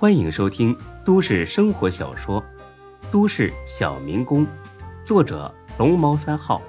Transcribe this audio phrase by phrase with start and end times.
[0.00, 0.74] 欢迎收听
[1.04, 2.42] 都市生活小说
[3.12, 4.46] 《都市小民工》，
[5.04, 6.62] 作者龙猫三号，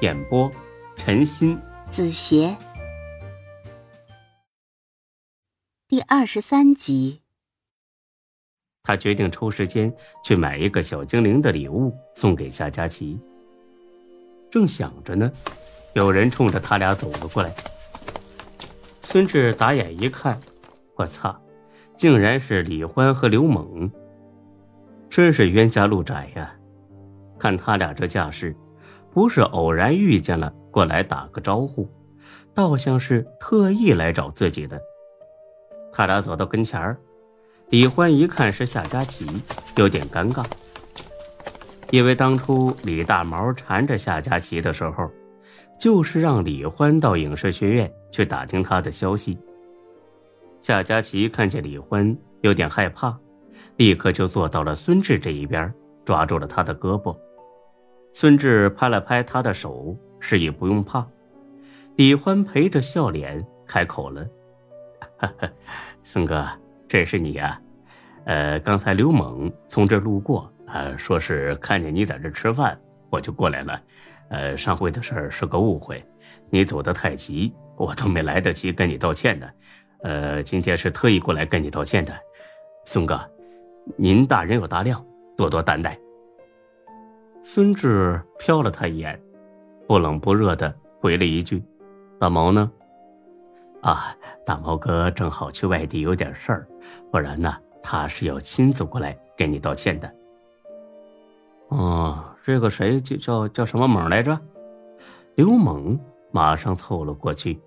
[0.00, 0.48] 演播
[0.94, 2.56] 陈鑫、子邪，
[5.88, 7.22] 第二十三集。
[8.84, 9.92] 他决定抽时间
[10.24, 13.18] 去买一个小精灵的礼物送给夏佳琪。
[14.52, 15.32] 正想着呢，
[15.94, 17.52] 有人冲着他俩走了过来。
[19.02, 20.38] 孙志打眼一看，
[20.94, 21.41] 我操，
[22.02, 23.88] 竟然是李欢和刘猛。
[25.08, 26.52] 真是冤家路窄呀！
[27.38, 28.56] 看他俩这架势，
[29.12, 31.88] 不是偶然遇见了过来打个招呼，
[32.52, 34.82] 倒像是特意来找自己的。
[35.92, 36.98] 他俩走到跟前儿。
[37.68, 39.24] 李欢一看是夏佳琪，
[39.76, 40.44] 有点尴尬，
[41.92, 45.08] 因为当初李大毛缠着夏佳琪的时候，
[45.78, 49.38] 就是让李欢到影视学院去打听他的消息。
[50.62, 53.18] 夏佳琪看见李欢有点害怕，
[53.78, 57.18] 立刻就坐到了孙志这一边，抓住了他的胳膊。
[58.12, 61.04] 孙志拍了拍他的手，示意不用怕。
[61.96, 64.24] 李欢陪着笑脸开口了
[66.04, 66.46] ：“孙哥。”
[66.86, 67.58] 这是你呀，
[68.26, 72.78] 呃，刚才刘猛从这路过，呃，说是看见你在这吃饭，
[73.10, 73.82] 我就过来了。
[74.28, 76.04] 呃，上回的事儿是个误会，
[76.50, 79.48] 你走得太急，我都没来得及跟你道歉呢。
[80.02, 82.12] 呃，今天是特意过来跟你道歉的，
[82.84, 83.20] 孙哥，
[83.96, 85.04] 您大人有大量，
[85.36, 85.98] 多多担待。
[87.44, 89.20] 孙志瞟了他一眼，
[89.86, 91.62] 不冷不热的回了一句
[92.18, 92.70] ：“大毛呢？”
[93.82, 96.68] 啊，大毛哥正好去外地有点事儿，
[97.10, 100.12] 不然呢，他是要亲自过来给你道歉的。
[101.68, 104.38] 哦，这个谁叫叫叫什么猛来着？
[105.34, 105.98] 刘猛
[106.30, 107.60] 马上凑了过去。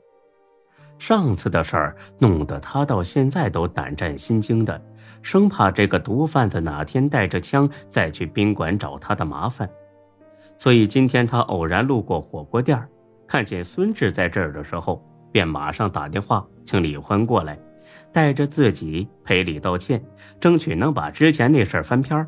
[0.97, 4.81] 上次的事儿弄得他到现在都胆战心惊的，
[5.21, 9.69] 生怕这个毒贩子哪天带着枪再去宾馆找他的麻烦。
[10.57, 12.81] 所以今天他偶然路过火锅店，
[13.27, 15.03] 看见孙志在这儿的时候。
[15.31, 17.59] 便马上打电话请李欢过来，
[18.13, 20.01] 带着自己赔礼道歉，
[20.39, 22.25] 争取能把之前那事儿翻篇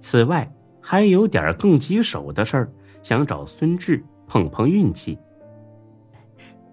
[0.00, 0.48] 此外，
[0.80, 2.70] 还有点更棘手的事儿，
[3.02, 5.18] 想找孙志碰碰运气。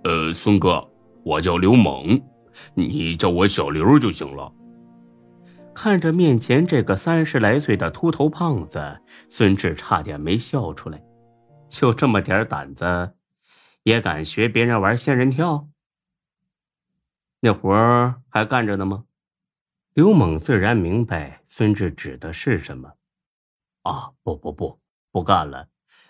[0.03, 0.87] 呃，孙哥，
[1.25, 2.21] 我叫刘猛，
[2.75, 4.53] 你叫我小刘就行了。
[5.73, 11.03] 看着面前这个三十来岁的秃头胖子，孙志差点没笑出来。
[11.67, 13.15] 就这么点胆子！
[13.81, 15.67] 也敢学别人玩仙人跳？
[17.39, 19.05] 那活儿还干着呢吗？
[19.95, 22.93] 刘猛自然明白孙志指的是什么。
[23.81, 24.79] 啊，不不不，
[25.11, 25.67] 不干了。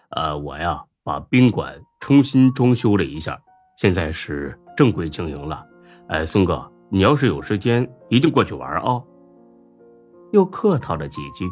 [0.10, 3.42] 呃，我呀，把宾馆重新装修了一下，
[3.76, 5.66] 现在是正规经营了。
[6.08, 9.02] 哎，孙哥，你要是有时间，一定过去玩啊。
[10.32, 11.46] 又客套了几句，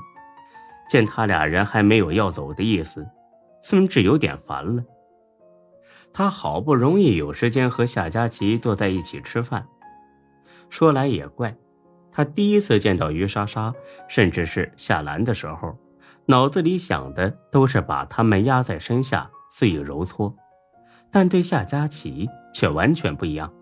[0.89, 3.05] 见他俩人还没有要走的意思，
[3.61, 4.83] 孙志有点烦了。
[6.11, 9.65] 他好不容易有时间和夏佳琪坐在一起吃饭，
[10.69, 11.55] 说来也怪，
[12.11, 13.73] 他第一次见到于莎莎，
[14.07, 15.75] 甚至是夏兰的时候，
[16.27, 20.35] 脑子里想的都是把他们压在身下肆意揉搓，
[21.13, 23.53] 但对夏佳琪却完全不一样。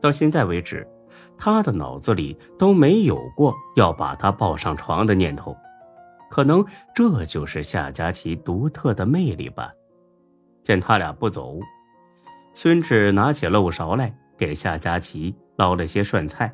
[0.00, 0.86] 到现在为止，
[1.38, 5.56] 他的脑子里都没有过要把她抱上床的念头，
[6.28, 9.72] 可能这就是夏佳琪独特的魅力吧。
[10.64, 11.58] 见他俩不走，
[12.54, 16.52] 孙志拿起漏勺来给夏佳琪捞了些涮菜。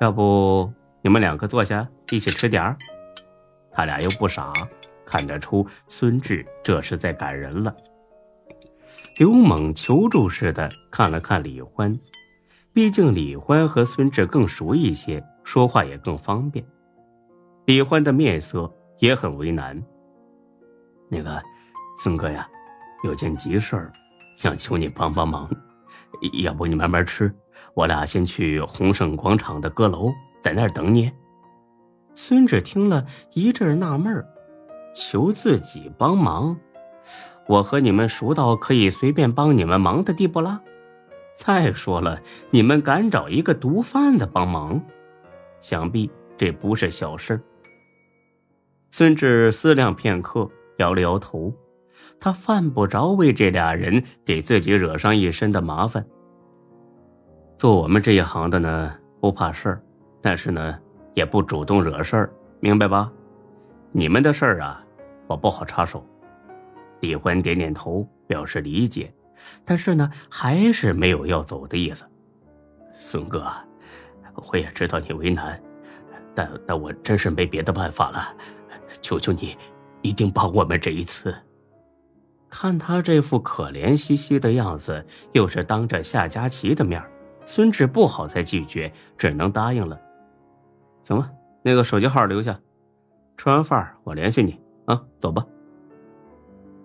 [0.00, 0.70] 要不
[1.02, 2.76] 你们两个坐下一起吃点儿？
[3.70, 4.52] 他俩又不傻，
[5.04, 7.74] 看得出孙志这是在赶人了。
[9.16, 11.98] 刘猛求助似的看了看李欢，
[12.74, 16.62] 毕竟李欢和孙志更熟一些，说话也更方便。
[17.64, 19.82] 李欢的面色也很为难。
[21.08, 21.42] 那个，
[22.02, 22.46] 孙哥呀。
[23.04, 23.92] 有件急事儿，
[24.34, 25.48] 想求你帮帮忙，
[26.42, 27.32] 要不你慢慢吃，
[27.74, 30.12] 我俩先去鸿盛广场的阁楼，
[30.42, 31.10] 在那儿等你。
[32.14, 34.26] 孙志听了一阵纳闷儿，
[34.94, 36.58] 求自己帮忙，
[37.46, 40.60] 我和你们熟到可以随便帮你们忙的地步啦。
[41.34, 42.20] 再说了，
[42.50, 44.80] 你们敢找一个毒贩子帮忙，
[45.60, 47.40] 想必这不是小事。
[48.90, 51.52] 孙志思量片刻，摇了摇头。
[52.18, 56.04] 他犯不着为这俩人给自己惹上一身的麻烦。
[57.58, 59.82] 做我们这一行的呢，不怕事儿，
[60.22, 60.78] 但是呢，
[61.14, 63.12] 也不主动惹事儿，明白吧？
[63.92, 64.82] 你们的事儿啊，
[65.26, 66.04] 我不好插手。
[67.06, 69.14] 李欢点点头，表示理解，
[69.64, 72.04] 但是呢，还是没有要走的意思。
[72.98, 73.46] 孙哥，
[74.34, 75.62] 我也知道你为难，
[76.34, 78.34] 但但我真是没别的办法了，
[79.00, 79.56] 求求你，
[80.02, 81.32] 一定帮我们这一次。
[82.50, 87.00] 看他这副可怜兮兮的样子，又是当着夏佳琪的面，
[87.46, 90.00] 孙志不好再拒绝，只能答应了。
[91.04, 91.30] 行吧，
[91.62, 92.58] 那个手机号留下，
[93.36, 95.46] 吃完饭我联系你啊，走吧。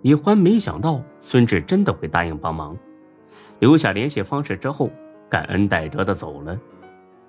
[0.01, 2.75] 李欢没想到孙志真的会答应帮忙，
[3.59, 4.89] 留下联系方式之后，
[5.29, 6.57] 感恩戴德的走了。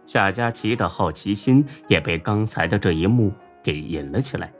[0.04, 3.30] 夏佳琪的好奇心也被刚才的这一幕
[3.62, 4.52] 给引了起来。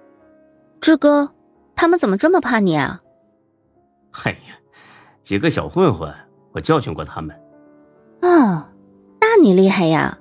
[0.81, 1.32] 志哥，
[1.75, 3.00] 他们怎么这么怕你啊？
[4.25, 4.55] 哎呀，
[5.23, 6.12] 几个小混混，
[6.53, 7.35] 我教训过他们。
[8.20, 8.70] 啊，
[9.20, 10.19] 那你厉害呀！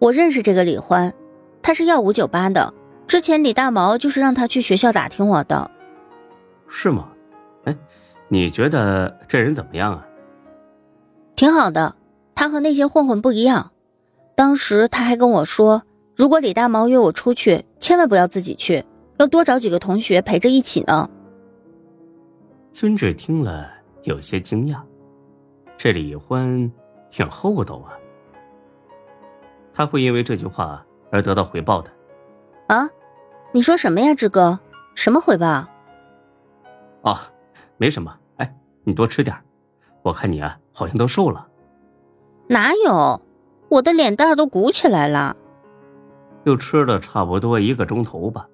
[0.00, 1.12] 我认识这个李欢，
[1.62, 2.74] 他是耀武酒吧的，
[3.06, 5.70] 之前李大毛就是让他去学校打听我的。
[6.68, 7.08] 是吗？
[7.64, 7.76] 哎，
[8.28, 10.06] 你觉得这人怎么样啊？
[11.36, 11.94] 挺好的，
[12.34, 13.70] 他和那些混混不一样。
[14.34, 15.82] 当时他还跟我说，
[16.16, 18.84] 如果李大毛约我出去，千万不要自己去，
[19.18, 21.08] 要多找几个同学陪着一起呢。
[22.72, 23.68] 孙志听了
[24.04, 24.80] 有些惊讶，
[25.76, 26.70] 这李欢
[27.10, 27.98] 挺厚道啊。
[29.72, 31.90] 他会因为这句话而得到回报的。
[32.68, 32.88] 啊，
[33.52, 34.58] 你说什么呀，志哥？
[34.94, 35.66] 什么回报？
[37.02, 37.16] 哦，
[37.78, 38.14] 没什么。
[38.36, 38.54] 哎，
[38.84, 39.34] 你多吃点
[40.02, 41.48] 我看你啊，好像都瘦了。
[42.46, 43.20] 哪有？
[43.70, 45.34] 我的脸蛋都鼓起来了。
[46.44, 48.46] 又吃了差不多一个钟头吧，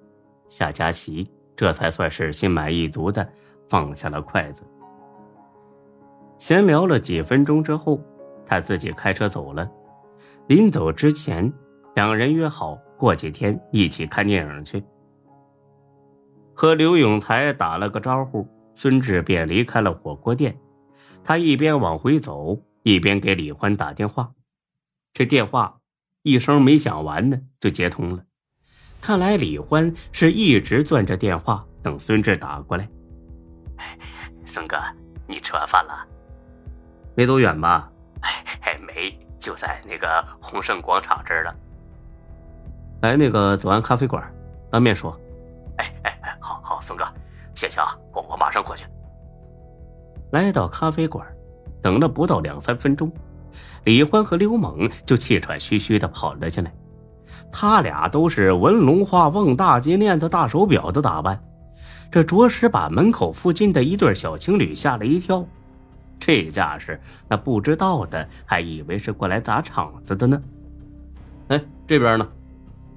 [0.47, 3.27] 夏佳琪这才算是心满意足的。
[3.67, 4.61] 放下了筷子，
[6.37, 7.99] 闲聊了几分钟之后，
[8.45, 9.67] 他自己开车走了。
[10.45, 11.51] 临走之前，
[11.95, 14.83] 两人约好过几天一起看电影去。
[16.53, 20.55] 和刘永才打了个招呼，孙志便离开了火锅店。
[21.23, 24.31] 他一边往回走，一边给李欢打电话。
[25.13, 25.79] 这电话
[26.21, 28.23] 一声没响完呢，就接通了。
[29.01, 32.87] 看来李欢是一直攥着电话等孙志打过来。
[34.45, 34.77] 孙哥，
[35.27, 36.07] 你吃完饭了？
[37.15, 37.91] 没走远吧？
[38.21, 41.55] 哎，没，就在那个鸿盛广场这儿了。
[43.01, 44.23] 来那个左岸咖啡馆，
[44.71, 45.19] 当面说。
[45.77, 46.14] 哎哎，
[47.55, 48.85] 谢谢啊，我我马上过去。
[50.31, 51.25] 来到咖啡馆，
[51.81, 53.11] 等了不到两三分钟，
[53.85, 56.73] 李欢和刘猛就气喘吁吁的跑了进来。
[57.51, 61.41] 他俩都是文龙画凤、大金链子、大手表的打扮。
[62.11, 65.45] 这着实把门口附近的一对小情侣吓了一跳，
[66.19, 70.41] 这架势，那不知道的还以为是过来砸场子的呢。
[71.47, 72.27] 哎，这边呢？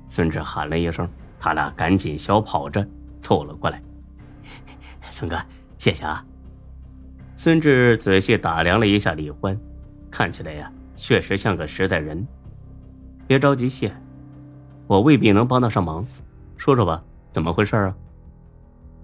[0.08, 1.08] 孙志喊了一声，
[1.38, 2.87] 他俩赶紧小跑着
[3.20, 3.81] 凑了过来。
[5.11, 5.37] 孙哥，
[5.79, 6.25] 谢谢啊。
[7.37, 9.59] 孙志仔细打量了一下李欢，
[10.11, 12.27] 看起来呀，确实像个实在人。
[13.27, 13.93] 别着急谢，
[14.87, 16.05] 我未必能帮得上忙，
[16.56, 17.03] 说说吧，
[17.33, 17.95] 怎么回事啊？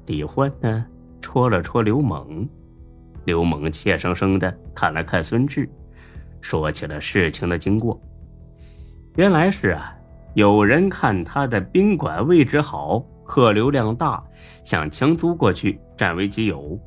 [0.07, 0.85] 李欢呢，
[1.21, 2.49] 戳了戳刘猛，
[3.25, 5.69] 刘猛怯生生的看了看孙志，
[6.41, 8.01] 说起了事情的经过。
[9.17, 9.95] 原来是啊，
[10.35, 14.23] 有人看他的宾馆位置好，客流量大，
[14.63, 16.79] 想强租过去占为己有。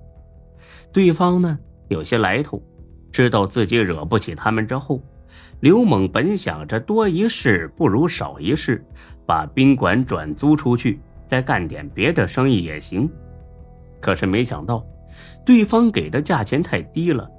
[0.91, 1.57] 对方呢
[1.89, 2.61] 有些来头，
[3.11, 5.01] 知道自己惹不起他们之后，
[5.59, 8.83] 刘猛本想着多一事不如少一事，
[9.25, 10.99] 把宾馆转租出去。
[11.27, 13.05] 再干点别的生意也行，
[13.99, 14.81] 可是没想到，
[15.45, 17.29] 对方给的价钱太低了，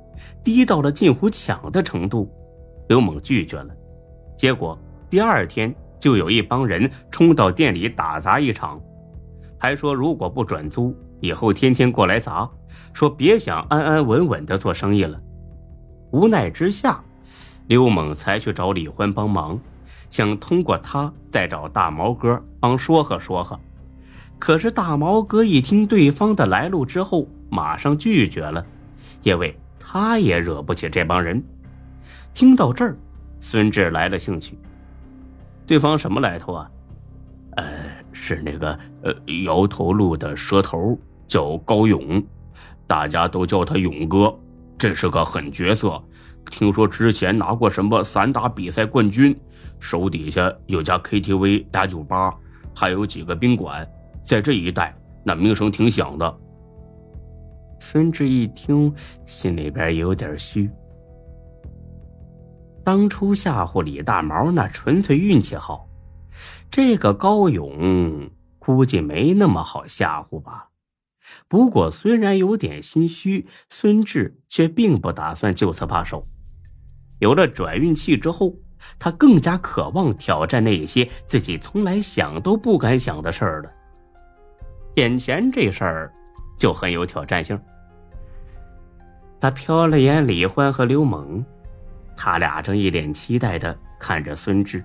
[0.45, 2.31] 低到了近乎抢的程度，
[2.91, 3.75] 刘猛拒绝了。
[4.37, 4.79] 结果
[5.09, 8.79] 第二天就有一帮人冲到店里打砸一场，
[9.59, 12.49] 还说如果不转租，以后天天过来砸，
[12.93, 15.21] 说别想安安稳稳的做生意了。
[16.13, 17.03] 无奈之下，
[17.67, 19.59] 刘猛才去找李欢帮忙，
[20.09, 23.59] 想通过他再找大毛哥帮说和说和。
[24.39, 28.65] 可是大毛哥一听对方的来路之后，马上拒绝了，
[29.23, 31.43] 因为他也惹不起这帮人。
[32.33, 32.97] 听到这儿，
[33.41, 34.57] 孙志来了兴趣。
[35.67, 36.71] 对方什么来头啊？
[38.29, 42.23] 是那个呃摇头路的蛇头，叫高勇，
[42.87, 44.37] 大家都叫他勇哥。
[44.77, 45.99] 这是个狠角色，
[46.51, 49.35] 听说之前拿过什么散打比赛冠军，
[49.81, 52.37] 手底下有家 KTV、俩酒吧，
[52.75, 53.89] 还有几个宾馆。
[54.23, 54.95] 在这一带，
[55.25, 56.37] 那名声挺响的。
[57.81, 58.93] 孙志一听，
[59.25, 60.69] 心里边有点虚。
[62.85, 65.88] 当初吓唬李大毛，那纯粹运气好。
[66.71, 70.69] 这个高勇估计没那么好吓唬吧？
[71.47, 76.25] 不过虽然有点心虚，孙志却并不打算就此罢手。
[77.19, 78.55] 有了转运器之后，
[78.99, 83.71] 他更加渴望挑战那些自己从来想都不敢想的事儿了。
[84.95, 86.13] 眼前这事儿
[86.59, 87.61] 就很有挑战性。
[89.41, 91.45] 他瞟了眼李欢和刘猛，
[92.17, 94.85] 他俩正一脸期待的看着孙志。